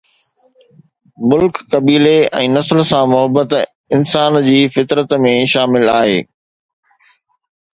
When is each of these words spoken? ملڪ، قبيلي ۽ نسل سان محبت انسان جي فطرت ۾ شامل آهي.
ملڪ، 1.33 1.59
قبيلي 1.73 2.13
۽ 2.39 2.47
نسل 2.55 2.79
سان 2.91 3.05
محبت 3.13 3.49
انسان 3.99 4.41
جي 4.49 4.57
فطرت 4.77 5.15
۾ 5.27 5.35
شامل 5.53 5.87
آهي. 5.99 6.17